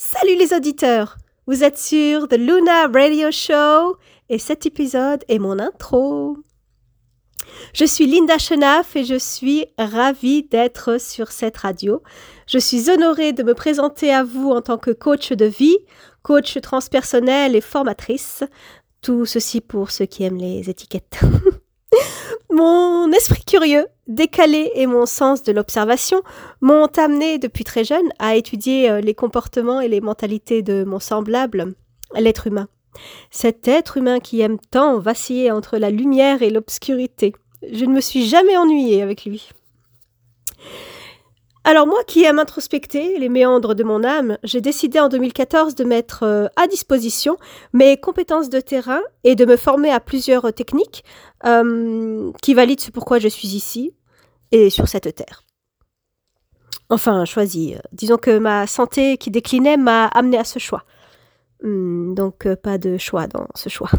[0.00, 1.16] Salut les auditeurs
[1.48, 3.96] Vous êtes sur The Luna Radio Show
[4.28, 6.36] et cet épisode est mon intro.
[7.74, 12.00] Je suis Linda Chenaf et je suis ravie d'être sur cette radio.
[12.46, 15.78] Je suis honorée de me présenter à vous en tant que coach de vie,
[16.22, 18.44] coach transpersonnel et formatrice.
[19.02, 21.18] Tout ceci pour ceux qui aiment les étiquettes.
[22.58, 26.22] Mon esprit curieux, décalé et mon sens de l'observation
[26.60, 30.98] m'ont amené depuis très jeune à étudier euh, les comportements et les mentalités de mon
[30.98, 31.74] semblable,
[32.18, 32.66] l'être humain.
[33.30, 37.32] Cet être humain qui aime tant vaciller entre la lumière et l'obscurité.
[37.62, 39.50] Je ne me suis jamais ennuyée avec lui.
[41.64, 45.84] Alors moi qui aime introspecter les méandres de mon âme, j'ai décidé en 2014 de
[45.84, 47.36] mettre euh, à disposition
[47.72, 51.04] mes compétences de terrain et de me former à plusieurs techniques
[51.44, 53.92] euh, qui valident ce pourquoi je suis ici
[54.52, 55.44] et sur cette terre.
[56.90, 57.74] Enfin, choisi.
[57.92, 60.84] Disons que ma santé qui déclinait m'a amené à ce choix.
[61.62, 63.90] Hmm, donc euh, pas de choix dans ce choix.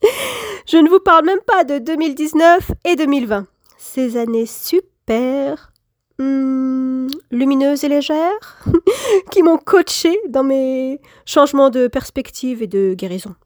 [0.66, 3.46] je ne vous parle même pas de 2019 et 2020.
[3.76, 5.72] Ces années super
[6.20, 8.64] Hmm, lumineuses et légères
[9.30, 13.36] qui m'ont coaché dans mes changements de perspective et de guérison.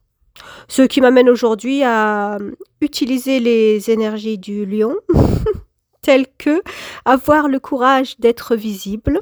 [0.68, 2.38] Ce qui m'amène aujourd'hui à
[2.80, 4.96] utiliser les énergies du lion,
[6.02, 6.62] telles que
[7.04, 9.20] avoir le courage d'être visible.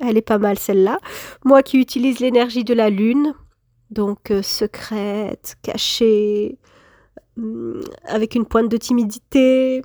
[0.00, 0.98] Elle est pas mal celle-là.
[1.44, 3.34] Moi qui utilise l'énergie de la lune,
[3.90, 6.58] donc euh, secrète, cachée,
[7.36, 9.82] hmm, avec une pointe de timidité,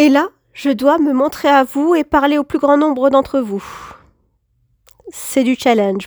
[0.00, 3.38] et là, je dois me montrer à vous et parler au plus grand nombre d'entre
[3.38, 3.62] vous.
[5.10, 6.06] C'est du challenge.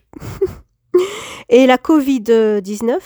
[1.49, 2.97] et la Covid-19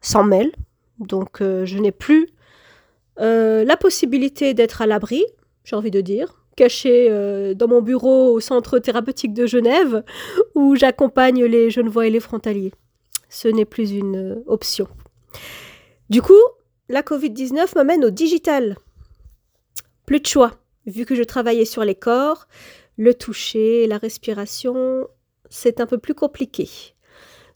[0.00, 0.50] s'en mêle,
[0.98, 2.30] donc euh, je n'ai plus
[3.20, 5.24] euh, la possibilité d'être à l'abri,
[5.62, 10.02] j'ai envie de dire, caché euh, dans mon bureau au centre thérapeutique de Genève,
[10.56, 12.72] où j'accompagne les Genevois et les frontaliers.
[13.28, 14.88] Ce n'est plus une option.
[16.10, 16.42] Du coup,
[16.88, 18.78] la Covid-19 m'amène au digital.
[20.08, 20.52] Plus de choix,
[20.86, 22.48] vu que je travaillais sur les corps,
[22.96, 25.06] le toucher, la respiration,
[25.50, 26.66] c'est un peu plus compliqué.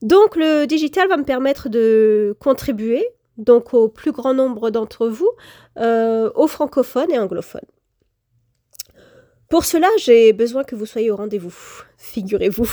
[0.02, 3.08] Donc le digital va me permettre de contribuer
[3.38, 5.30] donc au plus grand nombre d'entre vous,
[5.78, 7.62] euh, aux francophones et anglophones.
[9.48, 11.56] Pour cela, j'ai besoin que vous soyez au rendez-vous.
[11.96, 12.70] Figurez-vous,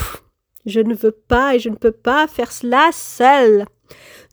[0.66, 3.64] je ne veux pas et je ne peux pas faire cela seul.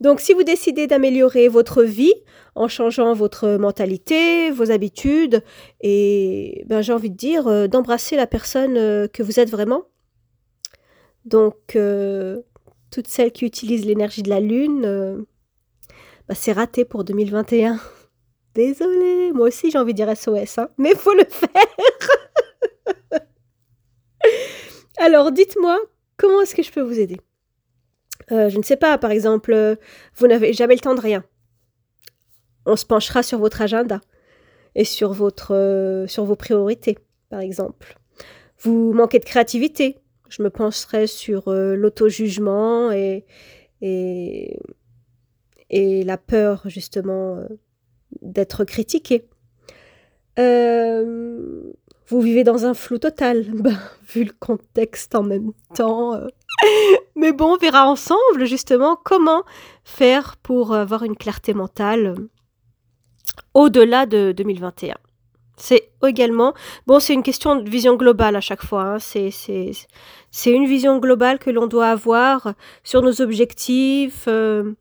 [0.01, 2.15] Donc si vous décidez d'améliorer votre vie
[2.55, 5.43] en changeant votre mentalité, vos habitudes,
[5.81, 9.85] et ben, j'ai envie de dire euh, d'embrasser la personne euh, que vous êtes vraiment.
[11.25, 12.43] Donc euh,
[12.91, 15.27] toutes celles qui utilisent l'énergie de la Lune,
[16.29, 17.79] ben, c'est raté pour 2021.
[18.55, 21.51] Désolée, moi aussi j'ai envie de dire SOS, hein, mais faut le faire.
[24.99, 25.79] Alors dites-moi,
[26.17, 27.19] comment est-ce que je peux vous aider?
[28.33, 29.77] Euh, je ne sais pas, par exemple, euh,
[30.17, 31.25] vous n'avez jamais le temps de rien.
[32.65, 34.01] On se penchera sur votre agenda
[34.75, 36.99] et sur, votre, euh, sur vos priorités,
[37.31, 37.97] par exemple.
[38.59, 39.99] Vous manquez de créativité.
[40.29, 43.25] Je me pencherai sur l'auto-jugement et,
[43.81, 44.59] et,
[45.71, 47.47] et, la peur, justement,
[48.23, 49.29] d'être critiqué.
[50.37, 53.79] vous vivez dans un flou total, ben,
[54.09, 56.21] vu le contexte en même temps.
[57.17, 59.43] Mais bon, on verra ensemble justement comment
[59.85, 62.29] faire pour avoir une clarté mentale euh,
[63.55, 64.97] au-delà de 2021.
[65.59, 66.53] C'est également,
[66.87, 68.83] bon, c'est une question de vision globale à chaque fois.
[68.83, 68.99] Hein.
[68.99, 69.31] C'est,
[70.45, 72.53] une vision globale que l'on doit avoir
[72.85, 74.75] sur nos objectifs, euh,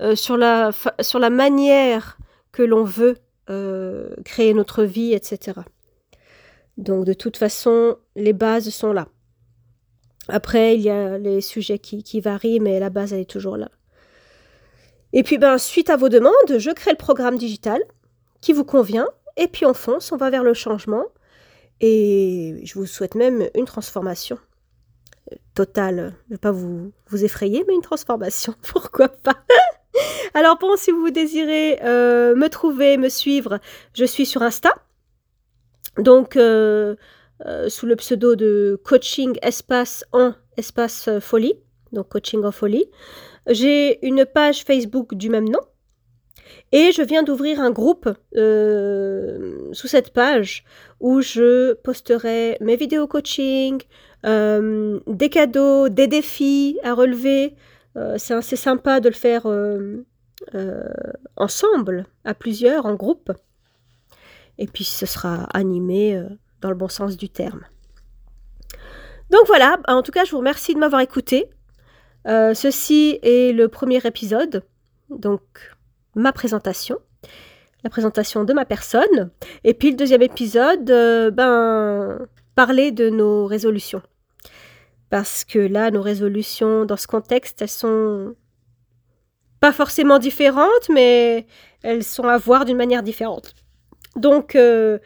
[0.00, 2.16] euh, sur, la, sur la manière
[2.50, 3.18] que l'on veut
[4.24, 5.60] créer notre vie, etc.
[6.78, 9.08] Donc, de toute façon, les bases sont là.
[10.28, 13.70] Après, il y a les sujets qui, varient, mais la base, elle est toujours là.
[15.12, 17.82] Et puis, ben, suite à vos demandes, je crée le programme digital
[18.40, 21.04] qui vous convient, et puis on fonce, on va vers le changement,
[21.80, 24.38] et je vous souhaite même une transformation
[25.54, 26.14] totale.
[26.26, 29.36] Je ne vais pas vous, vous effrayer, mais une transformation, pourquoi pas?
[30.34, 33.58] Alors bon, si vous désirez euh, me trouver, me suivre,
[33.94, 34.70] je suis sur Insta.
[35.98, 36.96] Donc, euh,
[37.46, 41.54] euh, sous le pseudo de coaching espace en espace folie,
[41.90, 42.86] donc coaching en folie.
[43.48, 45.60] J'ai une page Facebook du même nom.
[46.70, 50.64] Et je viens d'ouvrir un groupe euh, sous cette page
[51.00, 53.80] où je posterai mes vidéos coaching,
[54.24, 57.56] euh, des cadeaux, des défis à relever.
[58.16, 59.46] c'est assez sympa de le faire
[61.36, 63.32] ensemble, à plusieurs, en groupe.
[64.58, 66.22] Et puis ce sera animé
[66.62, 67.62] dans le bon sens du terme.
[69.30, 71.50] Donc voilà, en tout cas, je vous remercie de m'avoir écouté.
[72.26, 74.62] Euh, ceci est le premier épisode,
[75.10, 75.42] donc
[76.14, 76.98] ma présentation,
[77.82, 79.30] la présentation de ma personne.
[79.64, 84.02] Et puis le deuxième épisode, euh, ben, parler de nos résolutions.
[85.10, 88.34] Parce que là, nos résolutions, dans ce contexte, elles sont
[89.60, 91.46] pas forcément différentes, mais
[91.82, 93.54] elles sont à voir d'une manière différente.
[94.16, 94.98] Donc, euh,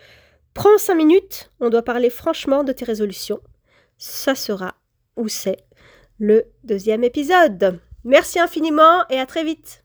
[0.56, 3.40] prends cinq minutes, on doit parler franchement de tes résolutions.
[3.98, 4.74] Ça sera
[5.16, 5.58] où c'est
[6.18, 7.78] le deuxième épisode.
[8.04, 9.84] Merci infiniment et à très vite.